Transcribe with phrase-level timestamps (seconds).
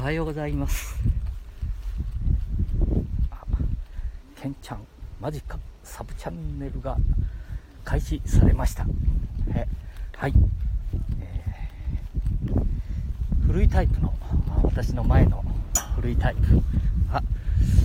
[0.00, 0.94] はようございます。
[3.30, 3.44] あ
[4.40, 4.86] ケンちゃん
[5.20, 6.96] マジかサブチャンネルが
[7.84, 8.86] 開始されました。
[9.54, 9.66] え
[10.16, 10.32] はい、
[11.20, 14.14] えー古いタイプの
[14.62, 15.44] 私の前の
[15.96, 16.62] 古いタイプ。
[17.12, 17.22] あ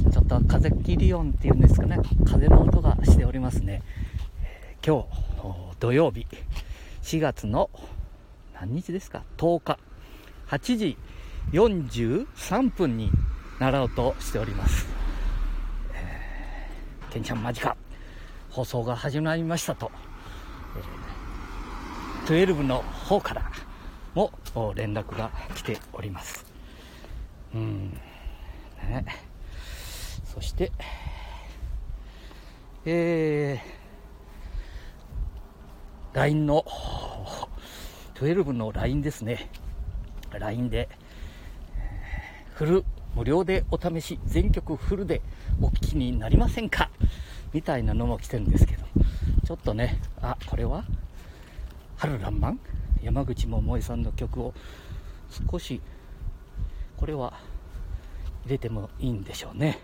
[0.10, 1.98] ちょっと風切り音っていうんですかね。
[2.26, 3.84] 風の音がしておりますね、
[4.42, 6.26] えー今日土曜日。
[7.02, 7.70] 4月の
[8.54, 9.80] 何日ですか？10日。
[10.48, 10.98] 8時
[11.52, 13.12] 43分に
[13.59, 14.88] なろうとしております、
[15.94, 17.77] えー、ケンちゃんマジか
[18.49, 19.91] 放送が始まりましたと、
[22.26, 23.52] えー、12の方から
[24.13, 24.31] も
[24.76, 26.45] 連絡が来ております。
[27.53, 27.89] うん。
[28.81, 29.05] ね。
[30.23, 30.72] そして
[32.86, 36.64] えー、LINE の
[38.14, 39.50] 12の LINE ですね。
[40.31, 40.88] LINE で、
[42.55, 45.22] フル無料でお試し全曲フルで
[45.61, 46.89] お聴きになりませんか？
[47.52, 48.86] みたいなのも来てるんですけど。
[49.45, 50.86] ちょっとねあこれは？
[51.98, 52.59] 春らんまん？
[53.03, 54.53] 山口百恵さんの曲を
[55.52, 55.81] 少し
[56.95, 57.33] これは
[58.45, 59.80] 入れてもいいんでしょうね。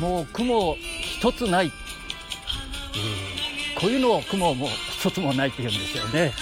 [0.00, 6.32] もう雲一つない、えー、こういうのを雲も一つもないって言うんですよね。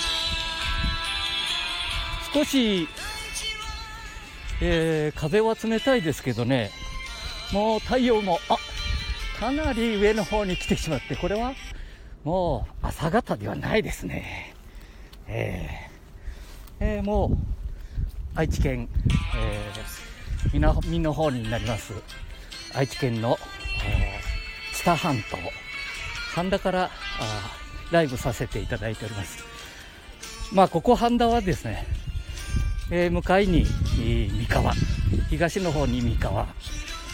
[2.33, 2.89] 少し、
[4.61, 6.71] えー風は冷たいですけどね。
[7.53, 8.57] もう太陽もあ
[9.39, 11.53] かなり上の方に来てしまってこれは
[12.25, 14.55] もう朝方ではないですね。
[15.29, 17.37] えーえーもう
[18.37, 18.89] 愛知県、
[19.37, 21.93] えー、南の方になります。
[22.77, 23.39] 愛知県の
[23.87, 25.39] えー知多半島。
[26.35, 26.91] 半田からあ
[27.93, 29.45] ライブさせていただいております。
[30.53, 31.87] まあここ半田はですね、
[32.91, 34.75] えー向かいにえー三河。
[35.31, 36.47] 東の方に三河。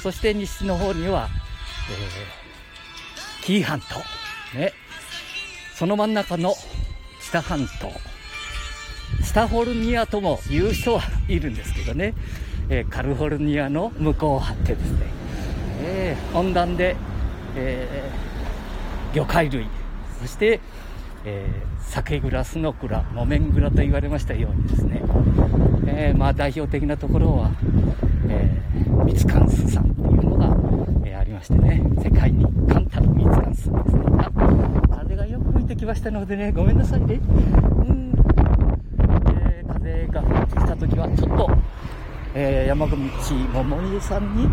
[0.02, 1.28] そして西の方には、
[1.90, 3.96] えー紀伊半島。
[4.58, 4.72] ね。
[5.74, 6.54] その真ん中の
[7.20, 7.92] 知多半島。
[9.22, 12.14] スタフォルニアとも言う人はいるんですけどね、
[12.70, 15.19] えーカリフォルニアの向こうを張ってですね、
[15.82, 16.96] えー温暖で、
[17.56, 19.66] えー魚介類
[20.20, 20.60] そして、
[21.24, 25.02] えー酒蔵スノクラ木綿蔵と言われましたようにですね、
[25.86, 27.50] えーまあ、代表的なところは、
[28.28, 30.56] えーミツカンスさんっていうのが、
[31.04, 34.02] えありましてね世界に冠たるミツカンスですね。
[34.94, 37.14] 風がよく吹いてきましたのでねごめんなさいね。
[37.14, 37.18] う
[37.92, 38.12] ん
[39.40, 41.50] えー風が吹いてきた時はちょっと、
[42.42, 42.94] えー山口
[43.52, 44.46] 百恵さんにち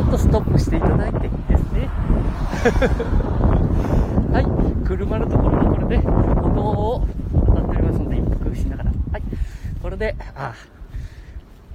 [0.00, 1.86] ょっとストップしていただいてですね。
[4.34, 4.44] はい
[4.84, 6.10] 車のところのこれで歩
[6.52, 7.06] 道を
[7.46, 8.90] 渡っておりますので一服しながら。
[9.12, 9.22] はい
[9.80, 10.52] これであ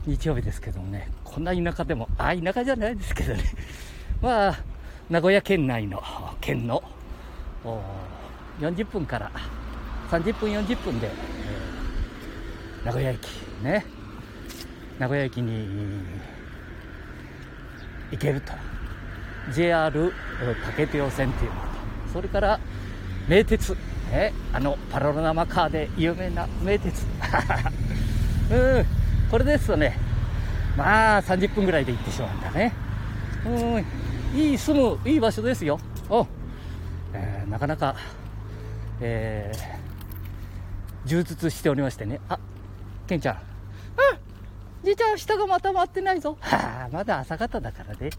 [0.06, 3.40] 日曜日ですけどもねこんな田舎でもあ田舎じゃないですけどね。
[4.22, 4.60] まあ
[5.10, 6.04] 名古屋県内の
[6.42, 6.84] 県の
[8.60, 9.32] 40分から
[10.10, 13.30] 30分40分で、えー名古屋駅
[13.64, 13.86] ね。
[15.00, 15.68] 名古屋駅に
[18.12, 18.54] 行けると。
[19.54, 20.14] JR
[20.66, 21.68] 竹手線っていうのと
[22.14, 22.60] それから
[23.28, 23.76] 名鉄、
[24.12, 27.06] ね、あのパロラマカーで有名な名鉄。
[28.52, 28.86] うん。
[29.30, 29.98] これですとね。
[30.78, 32.74] まあ30分ぐらいで行ってしまうんだね。
[33.46, 34.40] うん。
[34.40, 35.80] いい住むいい場所ですよ。
[36.10, 36.28] お、
[37.14, 37.96] えーなかなか
[39.00, 39.82] えー
[41.06, 42.20] 充実しておりましてね。
[42.30, 42.40] あ
[43.08, 43.51] ケンちゃん。
[44.84, 46.38] じいちゃん下がまた回ってないぞ。
[46.40, 48.10] はあまだ朝方だからね。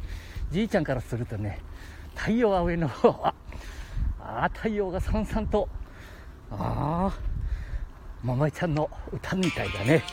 [0.51, 1.61] じいちゃんからするとね
[2.15, 3.35] 太陽は上の方は
[4.21, 5.69] ああ太陽がさんさんと
[6.51, 7.19] ああ
[8.23, 10.05] 桃井ちゃんの歌みたいだね。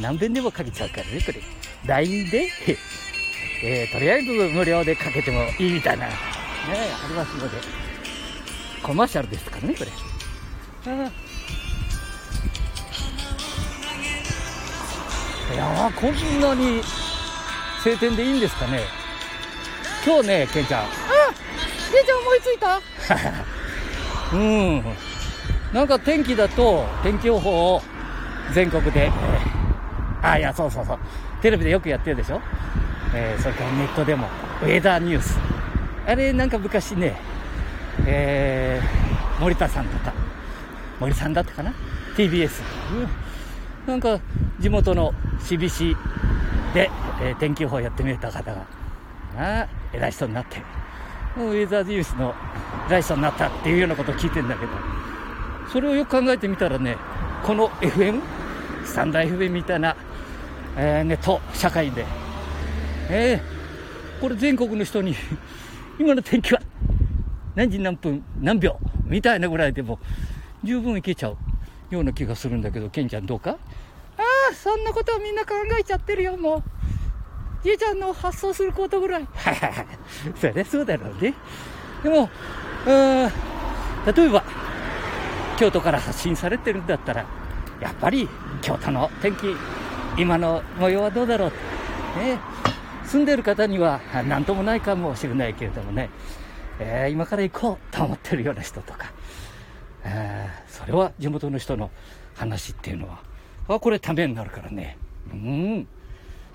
[0.00, 1.40] 何遍でもかけちゃうからねこれ。
[1.86, 2.48] LINE で、
[3.64, 6.06] えーとりあえず無料でかけてもいいみたいな。
[6.06, 7.58] ねありますので。
[8.82, 9.90] コマーシャルですからねこれ。
[10.92, 11.31] ああ
[15.52, 16.80] いやーこんなに
[17.82, 18.80] 晴天でいいんですかね。
[20.06, 20.82] 今日ねケンちゃん。
[20.84, 20.86] あ
[21.92, 22.80] ケンちゃん思いついた？
[24.36, 24.84] うん。
[25.72, 27.82] なんか天気だと天気予報を
[28.52, 29.10] 全国で、え
[30.22, 30.98] ーあいやそうそうそう。
[31.42, 32.40] テレビでよくやってるでしょ、
[33.14, 34.28] えーそれからネットでも。
[34.62, 35.38] ウェザーニュース。
[36.06, 37.14] あれなんか昔ね、
[38.06, 40.12] えー森田さんとか
[41.00, 41.72] 森さんだったかな
[42.16, 42.62] ？TBS、
[42.92, 43.08] うん
[43.86, 44.20] なんか
[44.60, 45.96] 地元の CBC
[46.74, 46.90] で、
[47.20, 48.66] えー天気予報やってみた方が
[49.36, 50.58] あ偉い人になって、
[51.36, 52.34] ウェザーニュースの
[52.88, 54.72] 偉い人になったっていうようなことを聞いてんだけど、
[55.72, 56.96] それをよく考えてみたらね、
[57.44, 58.20] この FM、
[58.84, 59.96] スタンダー FM みたいな、
[60.76, 62.04] えー、ネット社会で、
[63.10, 65.14] えー、これ全国の人に
[65.98, 66.60] 今の天気は
[67.54, 69.98] 何時何分何秒みたいなぐらいでも
[70.62, 71.36] 十分いけちゃう。
[71.94, 73.50] ような気がするんだけど、ケンちゃんどうか？
[73.50, 76.62] ああ、そんなことはみんな考えちゃってるよ、もう。
[77.64, 79.28] じいちゃんの発想することぐらい。
[80.40, 81.34] そりゃそうだろうね。
[82.02, 82.28] でも、
[82.86, 83.32] うん、
[84.14, 84.42] 例えば、
[85.58, 87.24] 京都から発信されてるんだったら、
[87.80, 88.28] やっぱり
[88.60, 89.54] 京都の天気、
[90.16, 91.50] 今の模様はどうだろう？
[92.18, 92.38] ね、
[93.04, 96.10] 住んでる方には何ともないかもしれないけれどもね、
[96.78, 99.12] えー、今から行こうと思ってるような人とか、
[100.04, 101.90] えー、それは地元の人の
[102.34, 103.20] 話っていうのは、
[103.68, 104.96] あ、これためになるからね。
[105.32, 105.88] うん。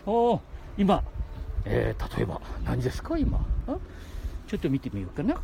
[0.05, 0.41] お
[0.77, 1.03] 今、
[1.65, 3.45] えー、例えば、何ですか、今？
[4.47, 5.41] ちょっと見てみようかな。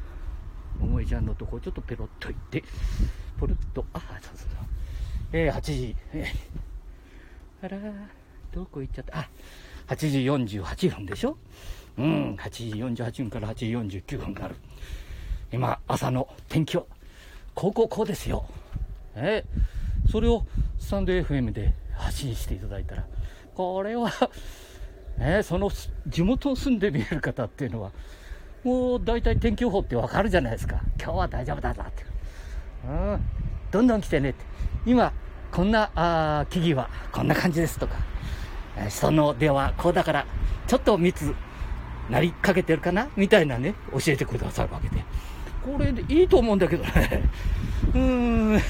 [0.79, 2.63] 桃江ちゃんのとこちょっとペロッといって、
[3.39, 4.65] ポルッと、あ、そうそうそう。
[5.33, 7.77] えー、8時、えー、あら、
[8.51, 9.19] どこ行っちゃった？
[9.19, 9.29] あ、
[9.87, 10.19] 8時
[10.59, 11.37] 48分でしょ？
[11.97, 13.65] うん、8時48分から8時
[14.01, 14.55] 49分がある。
[15.51, 16.85] 今、朝の天気は、
[17.55, 18.45] こうこうこうですよ。
[19.15, 19.43] え？
[20.07, 20.45] ー、それを
[20.79, 23.05] スタンド FM で発信していただいたら、
[23.55, 24.11] これは
[25.19, 25.69] え、その
[26.07, 27.91] 地元を住んで見える方っていうのは、
[28.63, 30.81] もう大体天気予報ってわかるじゃないですか。
[30.97, 32.03] 今日は大丈夫だぞって。
[32.87, 33.21] うん。
[33.71, 34.43] どんどん来てねって。
[34.85, 35.13] 今、
[35.51, 37.95] こんな、あ木々はこんな感じですとか、
[38.77, 40.25] えー、人の出はこうだから、
[40.65, 41.35] ちょっと密
[42.09, 43.09] なりかけてるかな？
[43.15, 45.03] みたいなね、教えてくださるわけで。
[45.65, 47.23] これでいいと思うんだけどね。
[47.93, 48.57] うーん。
[48.57, 48.61] あ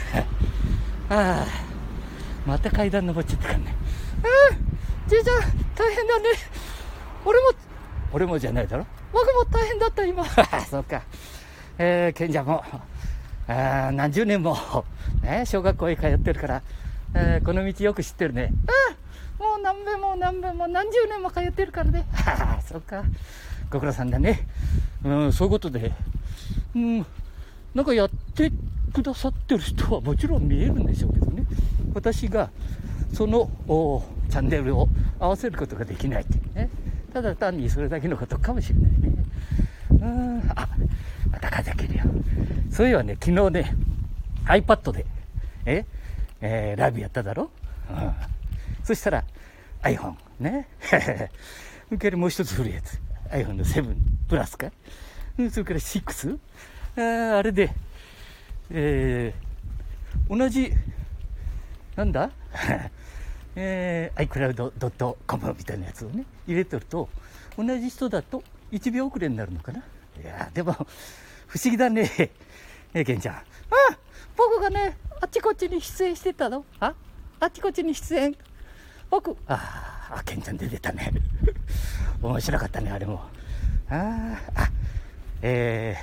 [1.10, 1.46] あ。
[2.46, 3.76] また階段登っちゃったからね。
[4.24, 4.56] ああ、
[5.08, 5.36] じいちゃん、
[5.76, 6.26] 大変だね。
[7.26, 7.46] 俺も、
[8.12, 8.86] 俺もじゃないだろ？
[9.14, 10.26] 僕も大変だった、今。
[10.70, 11.02] そうか。
[11.78, 12.64] えー、賢者も、
[13.48, 14.58] あ何十年も、
[15.22, 16.62] ね、小学校へ通ってるから、
[17.16, 18.52] えー、この道よく知ってるね。
[18.68, 22.06] あもう何遍も何遍も何十年も通ってるからね。
[22.14, 23.04] はあ、そうか。
[23.70, 24.48] ご苦労さんだね。
[25.04, 25.92] うん、そういうことで、
[26.76, 27.06] うん、
[27.76, 28.52] なんかやって
[28.94, 31.46] くださってる人は もちろん見えるんでしょうけどね。
[31.94, 32.50] 私が、
[33.14, 33.50] その
[34.30, 34.90] チャンネルを
[35.20, 36.70] 合わせることができないっていうね。
[37.14, 39.14] ただ単にそれだけのことかもしれないね。
[39.92, 40.68] うん、あ、
[41.32, 42.04] また風切るよ。
[42.72, 43.76] そういえばね、昨日ね、
[44.46, 45.06] iPad で、
[45.66, 45.86] え、
[46.42, 47.52] えー、ライブやっただろ？
[47.90, 48.12] うん。
[48.84, 49.24] そしたら
[49.84, 50.68] iPhone ね。
[50.82, 50.96] そ
[51.92, 53.00] れからもう一つ古いやつ。
[53.30, 53.96] iPhone の7
[54.28, 54.72] プラスか？
[55.38, 56.40] それから6。
[56.96, 57.74] ああれで、
[58.70, 60.72] えー、同じ、
[61.96, 62.30] なんだ？
[63.56, 67.10] えー、iCloud.com みたいなやつをね、入れてると、
[67.58, 69.80] 同じ人だと1秒遅れになるのかな？
[69.80, 70.74] いやでも、
[71.48, 72.10] 不思議だね。
[72.94, 73.36] え、ケンちゃん。
[73.36, 73.42] あ
[74.36, 76.66] 僕がね、あっちこっちに出演してたの？
[76.80, 76.94] あ？
[77.40, 78.36] あっちこっちに出演？
[79.10, 81.12] 僕、ああ、ケンちゃん出てたね。
[82.22, 83.22] 面白かったね、あれも。
[83.90, 84.72] ああ、
[85.46, 85.98] え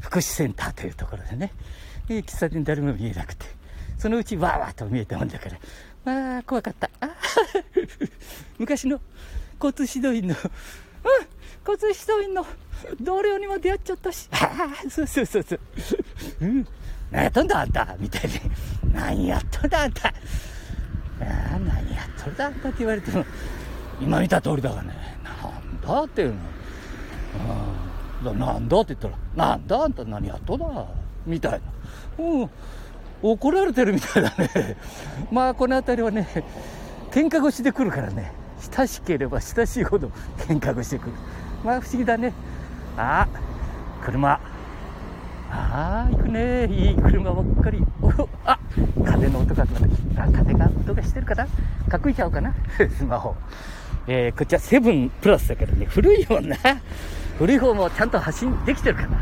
[0.00, 1.52] ー、福祉センターというところでね、
[2.08, 3.46] 喫茶店誰も見えなくて、
[3.98, 5.56] そのうちわーわーと見えたもんだから、
[6.34, 6.90] ああ、怖かった。
[8.58, 9.00] 昔の
[9.62, 12.44] 交通指導員の、うん、交通指導員の
[13.00, 15.60] 同僚にも出会っちゃったし、ああ、そうそうそうそう。
[16.40, 16.66] うん、
[17.12, 17.96] 何やっとんだあんた。
[18.00, 18.40] みたいに。
[18.92, 20.08] 何やっとんだあんた。
[20.08, 20.12] あ
[21.20, 23.24] あ、何やっとんだあんたって言われても、
[24.00, 26.57] 今見た通りだからね、なんだっていうの。
[28.22, 30.66] なんだって言ったら、なんだあんた何やっとだ
[31.26, 31.52] みたい
[32.18, 32.24] な。
[32.24, 32.50] うん。
[33.22, 34.76] 怒られてるみたいだね。
[35.30, 36.26] まあ、この辺りはね、
[37.10, 38.32] 喧嘩腰で来るからね、
[38.76, 41.12] 親しければ親しいほど喧嘩腰で来る。
[41.64, 42.32] まあ、不思議だね。
[42.96, 43.26] あ、
[44.04, 44.40] 車。
[45.50, 46.66] ああ、行くね。
[46.66, 47.82] いい車ばっかり。
[48.02, 48.58] おあ、
[49.04, 49.64] 風の音が、
[50.16, 51.46] あ、風が音がしてるかな
[51.92, 52.54] 隠いちゃおうかな
[52.96, 53.34] スマホ。
[54.06, 56.56] えー、こっちはセブンプラスだからね、古いもんな。
[57.38, 59.18] 古い方もちゃんと発信できてるかな？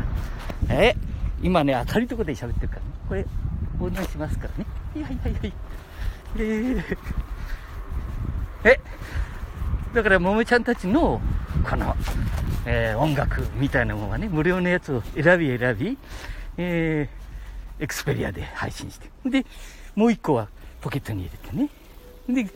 [0.69, 0.95] え
[1.41, 2.87] 今ね、明るいとこで喋ってるからね。
[3.07, 3.25] これ、
[3.79, 4.65] お願いしますからね。
[4.95, 5.51] いやいやいやいや。
[6.35, 6.97] えー、
[8.63, 8.79] え、
[9.93, 11.21] だから、ももちゃんたちの、
[11.69, 11.95] この、
[12.65, 15.97] えー、音楽みたいなものはね、無料のやつを選び選び、
[16.57, 19.11] えー、エクスペリアで配信して。
[19.29, 19.45] で、
[19.95, 20.47] もう一個は
[20.81, 21.69] ポケットに入れてね。
[22.43, 22.51] で、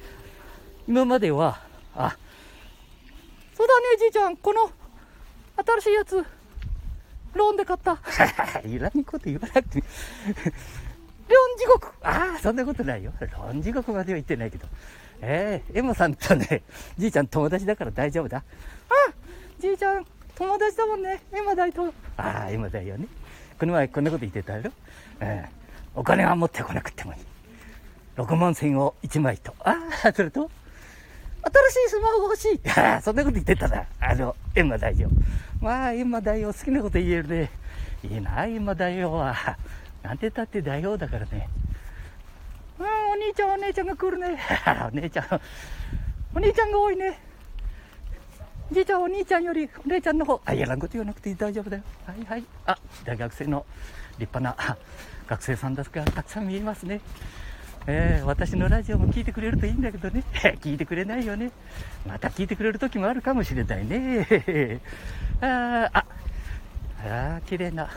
[0.88, 1.62] 今までは、
[1.96, 2.18] あ、
[3.56, 4.72] そうだね、じいちゃん、この、
[5.64, 6.26] 新しいやつ、
[7.34, 8.00] ローンで買った。
[8.68, 9.84] いらんこと言わなくて。
[11.30, 13.14] ロン地獄ああ、そんなことないよ。
[13.20, 14.68] ロン地獄までは言ってないけど。
[15.22, 16.64] ええー、エモさんとね、
[16.98, 18.38] じいちゃん友達だから大丈夫だ。
[18.38, 18.44] あ
[19.60, 21.22] じいちゃん、友達だもんね。
[21.32, 21.94] エマ大と。
[22.18, 23.08] ああ、エマ大よね。
[23.60, 24.72] この前こんなこと言ってたやろ。
[25.22, 25.46] うん。
[25.96, 27.20] お金は持ってこなくてもいい。
[28.18, 29.54] 6万線を1枚と。
[29.60, 30.50] ああ、それと、
[31.44, 32.62] 新しいスマホが欲しい。
[33.02, 33.86] そんなこと言ってたな。
[34.00, 35.10] あの、エンマ大王。
[35.62, 37.52] まあ、エンマ大王好きなこと言えるね。
[38.04, 39.58] いいな、エンマ大王は。
[40.04, 41.48] なんてたって大王だからね。
[42.80, 44.40] うん、お兄ちゃん、お姉ちゃんが来るね。
[44.92, 45.42] お姉ちゃん、
[46.36, 47.32] お兄ちゃんが多いね。
[48.72, 50.42] じいちゃん、お兄ちゃんよりお姉ちゃんの方。
[50.46, 51.84] あ、やらんこと言わなくて大丈夫だよ。
[52.06, 52.44] はいはい。
[52.66, 53.66] あ、大学生の
[54.18, 54.78] 立派な
[55.28, 57.02] 学生さんですがたくさん見えますね。
[57.88, 60.24] えー、私のラジオも聞いてくれるといいんだけどね。
[60.62, 61.52] 聞いてくれないよね。
[62.08, 64.80] また聞いてくれる時もあるかもしれないね。
[65.42, 66.06] ああ、
[67.04, 67.90] ああ、綺麗な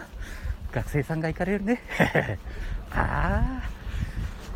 [0.72, 1.82] 学生さんが行かれるね。
[2.92, 3.60] あ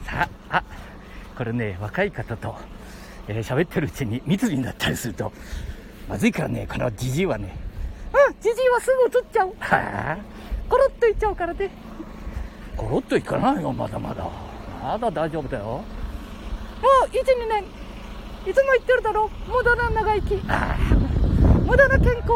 [0.06, 0.64] あ、さあ、あ、
[1.36, 2.56] これね、若い方と、
[3.28, 5.30] えー、喋ってるうちに密になったりすると、
[6.08, 7.54] まずいからね、このじじいはね、
[8.14, 9.48] うん、じじいはすぐ映っちゃう。
[9.58, 10.18] はあ、
[10.70, 11.68] コロッといっちゃうからね。
[12.78, 14.47] コロッといかないよ、まだまだ。
[14.88, 15.64] まだ大丈夫だよ。
[15.64, 15.82] も
[17.04, 17.62] う、1、2年、
[18.50, 20.34] いつも言ってるだろ、無駄な長生き。
[21.66, 22.32] 無駄な健康。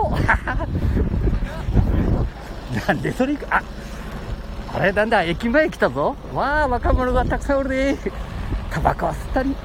[2.87, 3.63] なんでそれあ、
[4.71, 6.15] これだんだん駅前来たぞ。
[6.35, 7.97] わあ、若者がたくさんおるね。
[8.71, 9.57] タバコは吸ったり。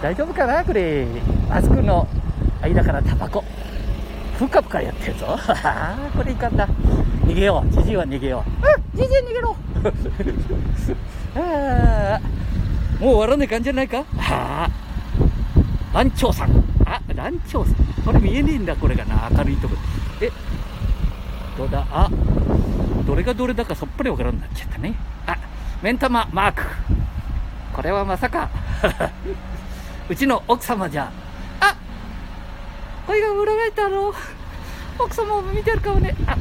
[0.00, 1.04] 大丈夫かなこれ。
[1.48, 2.06] マスクの
[2.60, 3.42] 間からタバコ。
[4.38, 5.36] ぷかぷかやってるぞ。
[6.16, 6.68] これいかんだ。
[7.24, 7.72] 逃げよう。
[7.72, 8.50] じじいは逃げよう。
[8.66, 9.56] うん、じじい逃げろ。
[11.34, 12.20] あ
[13.00, 13.98] もう終わらない感じじゃないか？
[13.98, 14.04] は
[14.66, 14.70] あ。
[15.94, 16.50] ランチョウさん。
[16.86, 17.74] あ、ランチョウさん。
[18.04, 19.28] これ見えねえんだ、これがな。
[19.36, 19.76] 明るいとこ
[20.20, 20.30] え、
[21.58, 21.86] どうだ？
[21.90, 22.08] あ、
[23.06, 24.94] どれがどれだかさっぱりわからんなっちゃったね。
[25.26, 25.36] あ、
[25.82, 26.62] 目ん玉マーク。
[27.72, 28.48] これはまさか。
[30.08, 31.10] うちの奥様じゃ。
[31.60, 31.76] あ、
[33.06, 34.14] これが裏返ったろ。
[34.98, 36.14] 奥様も見てるかもね。
[36.26, 36.40] あ、こ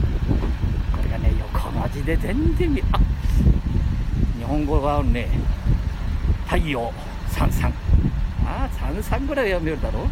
[1.03, 3.03] れがね、横文字で全然見、あ、日
[4.51, 5.29] 本語はね、
[6.45, 6.91] 太陽
[7.29, 7.73] さんさん。
[8.45, 10.09] あ、さんさんぐらい読めるだろ？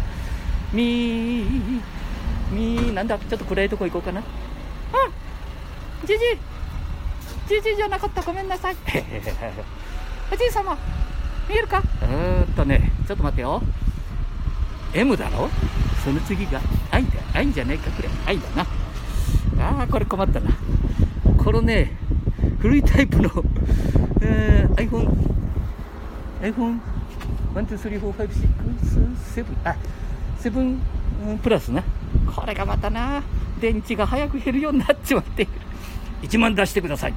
[0.72, 1.80] みー、
[2.50, 4.20] みー、なんだ、ちょっと暗いとこ行こうかな。
[4.20, 4.24] あ、
[6.06, 6.18] じじ
[7.46, 8.76] じじじゃなかった、ごめんなさい。
[10.32, 10.78] おじい様、
[11.46, 11.80] 見えるか？
[11.80, 13.62] うーっとね、ちょっと待ってよ。
[14.94, 15.50] M だろ？
[16.02, 16.58] その次が、
[16.90, 17.10] 愛だ。
[17.34, 18.08] 愛じゃねえか、これ。
[18.24, 18.62] 愛だな。
[19.62, 20.50] ああ、これ困ったな。
[21.36, 21.92] このね、
[22.60, 23.30] 古いタイプの、
[24.20, 25.08] えー、iPhone、
[26.42, 26.80] iPhone、
[27.54, 28.28] 1、2、3、4、5、6、
[29.34, 29.76] 7、あ、
[30.40, 31.82] 7プラスな。
[32.34, 33.22] これがまたな、
[33.60, 35.46] 電池が早く減るようになっちまって。
[36.22, 37.14] 1万出してください。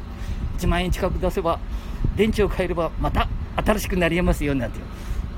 [0.60, 1.60] 1万円近く出せば、
[2.16, 3.28] 電池を変えればまた
[3.66, 4.80] 新しくなりますよなんて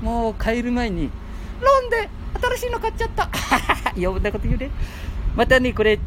[0.02, 1.10] もう変える前に、
[1.60, 2.08] ローンで
[2.56, 3.28] 新しいの買っちゃった？
[3.96, 4.70] 余分なこと言うね。
[5.36, 5.98] またね、これ、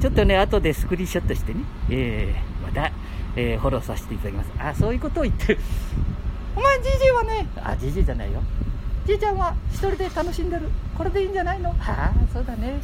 [0.00, 1.60] ちょっとね、後でスクリーンショットしてね、
[1.90, 2.90] えー、また、
[3.36, 4.50] えー、フォローさせていただきます。
[4.58, 5.60] あ、そういうことを言ってる。
[6.56, 8.42] お前、じじいはね、あ、じじいじゃないよ。
[9.06, 10.68] じいちゃんは一人で楽しんでる。
[10.96, 11.70] これでいいんじゃないの？
[11.70, 12.74] ああ、そうだね。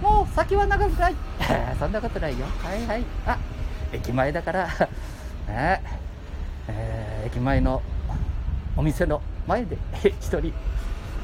[0.00, 1.14] もう先は長くない。
[1.78, 2.46] そんなことないよ。
[2.62, 3.04] はいはい。
[3.26, 3.38] あ、
[3.92, 4.66] 駅前だから、
[5.48, 5.82] ね
[6.68, 7.82] えー、駅前の
[8.76, 9.76] お店の前で
[10.20, 10.52] 一人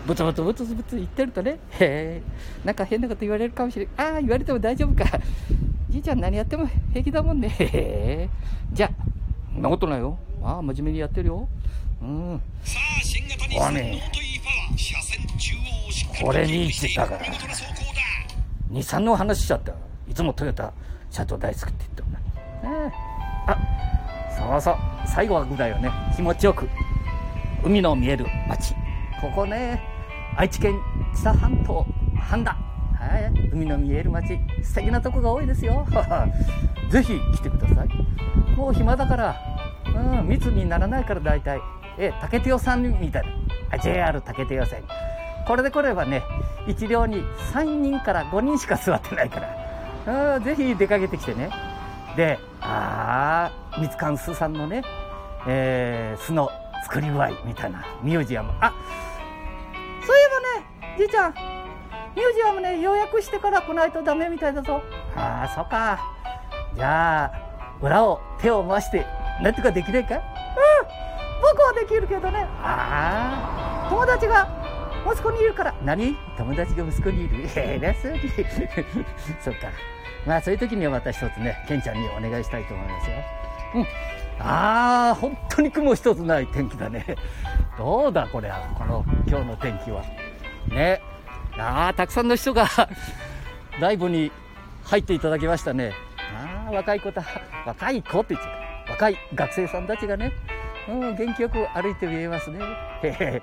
[0.06, 2.20] ブツブツブツブツ言ってるとね、へ
[2.64, 3.88] なんか変なこと言われるかもしれん。
[3.96, 5.18] ああ、言われても大丈夫か。
[5.96, 7.48] じいちゃん何やっても平気だもんね。
[7.48, 8.28] へ
[8.70, 8.90] じゃあ、
[9.54, 10.18] そんなことないよ。
[10.42, 11.48] ああ、真面目にやってるよ。
[12.02, 12.40] うん。
[12.62, 14.02] さあ、新型にね、
[16.22, 17.24] これに言ってたから。
[18.68, 19.72] 日産の話しちゃった。
[20.06, 20.70] いつもトヨタ
[21.10, 22.92] 社長大好きって言ってるのに。
[23.46, 23.56] あ、
[24.36, 24.76] そうそう。
[25.06, 25.90] 最後はぐらいよね。
[26.14, 26.68] 気持ちよく。
[27.64, 28.74] 海の見える街。
[29.18, 29.82] ここね。
[30.36, 30.78] 愛知県
[31.14, 31.86] 知多半島
[32.20, 32.54] 半田、
[33.52, 35.86] 海の見える街素敵なとこが多いですよ。
[36.90, 38.56] ぜひ来てください。
[38.56, 39.36] もう暇だから、
[39.94, 41.60] うん、密にならないから大体。
[41.98, 43.22] え竹手代さんみたい
[43.70, 43.78] な。
[43.78, 44.82] JR 竹手代線。
[45.46, 46.22] これで来ればね
[46.66, 47.22] 1両に
[47.52, 49.40] 3人から5人しか座ってないか
[50.06, 50.36] ら。
[50.36, 51.50] うんぜひ出かけてきてね。
[52.16, 54.82] でああみつかんすさんのね、
[55.46, 56.50] えー、巣の
[56.84, 58.52] 作り具合みたいなミュージアム。
[58.60, 58.72] あ
[60.04, 61.55] そういえばねじいちゃん。
[62.16, 64.82] ミュージアムね予約してから来ないとダメみたいだぞ。
[65.14, 66.00] ああそっか。
[66.74, 67.32] じゃあ
[67.82, 69.06] 裏を手を回して
[69.42, 70.14] なんとかできないか？
[70.14, 70.20] うん
[71.42, 72.46] 僕はできるけどね。
[72.62, 74.48] ああ友達が
[75.06, 75.74] 息子にいるから。
[75.84, 76.16] 何？
[76.38, 77.48] 友達が息子にいる？
[77.54, 78.20] 偉そうに。
[79.40, 79.68] そっか。
[80.26, 83.16] まあそういう時にはまた一つねケンちゃんにお願いしたいと思いますよ。
[83.74, 83.86] うん。
[84.40, 87.04] ああ本当に雲一つない天気だね。
[87.76, 88.60] どうだこれは。
[88.74, 90.02] この今日の天気は。
[90.68, 91.02] ね。
[91.58, 92.68] ああたくさんの人が
[93.80, 94.30] ライブに
[94.84, 95.92] 入っていただきましたね。
[96.34, 97.22] ああ、若い子た、
[97.64, 98.52] 若い子って言っちゃっ
[98.86, 98.92] た。
[98.92, 100.32] 若い学生さんたちがね、
[100.88, 102.60] うん、元気よく歩いて見えますね。
[103.02, 103.42] へへ、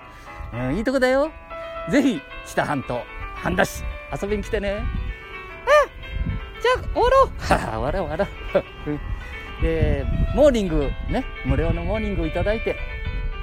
[0.53, 1.32] うん、いいとこだよ。
[1.89, 3.03] ぜひ、知多半島、
[3.36, 3.84] 半田市、
[4.22, 4.84] 遊びに来てね。
[5.65, 7.53] あじゃあ、終わろう。
[7.53, 8.62] はは、終わろう、終わろ
[9.60, 9.62] う。
[9.62, 12.77] で、モーニング、ね、無料のモーニングをいただいて、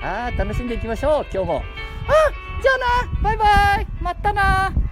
[0.03, 1.65] ああ、楽しんでいきましょう、今日も。
[2.09, 4.90] あじゃあな、バイバイ、またな。